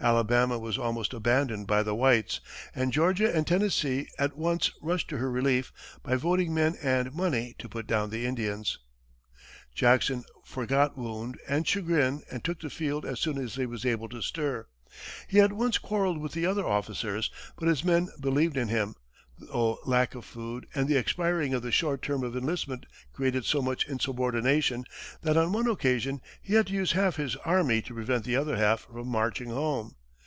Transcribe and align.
Alabama 0.00 0.58
was 0.58 0.78
almost 0.78 1.14
abandoned 1.14 1.68
by 1.68 1.84
the 1.84 1.94
whites, 1.94 2.40
and 2.74 2.92
Georgia 2.92 3.32
and 3.32 3.46
Tennessee 3.46 4.08
at 4.18 4.36
once 4.36 4.72
rushed 4.80 5.06
to 5.10 5.18
her 5.18 5.30
relief 5.30 5.72
by 6.02 6.16
voting 6.16 6.52
men 6.52 6.76
and 6.82 7.14
money 7.14 7.54
to 7.60 7.68
put 7.68 7.86
down 7.86 8.10
the 8.10 8.26
Indians. 8.26 8.80
Jackson 9.76 10.24
forgot 10.44 10.98
wound 10.98 11.38
and 11.46 11.68
chagrin 11.68 12.24
and 12.32 12.42
took 12.42 12.60
the 12.62 12.68
field 12.68 13.06
as 13.06 13.20
soon 13.20 13.38
as 13.38 13.54
he 13.54 13.64
was 13.64 13.86
able 13.86 14.08
to 14.08 14.22
stir. 14.22 14.66
He 15.28 15.38
at 15.38 15.52
once 15.52 15.78
quarrelled 15.78 16.18
with 16.18 16.32
the 16.32 16.46
other 16.46 16.66
officers; 16.66 17.30
but 17.56 17.68
his 17.68 17.84
men 17.84 18.08
believed 18.18 18.56
in 18.56 18.66
him, 18.66 18.96
though 19.38 19.78
lack 19.86 20.14
of 20.14 20.24
food 20.24 20.66
and 20.74 20.86
the 20.88 20.96
expiring 20.96 21.52
of 21.54 21.62
the 21.62 21.72
short 21.72 22.02
term 22.02 22.22
of 22.22 22.36
enlistment 22.36 22.86
created 23.12 23.44
so 23.44 23.60
much 23.62 23.88
insubordination 23.88 24.84
that, 25.22 25.38
on 25.38 25.50
one 25.50 25.66
occasion, 25.66 26.20
he 26.40 26.54
had 26.54 26.66
to 26.66 26.74
use 26.74 26.92
half 26.92 27.16
his 27.16 27.34
army 27.36 27.80
to 27.82 27.94
prevent 27.94 28.24
the 28.24 28.36
other 28.36 28.56
half 28.56 28.80
from 28.88 29.08
marching 29.08 29.48
home. 29.48 29.96